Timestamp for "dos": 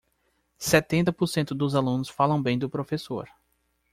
1.53-1.75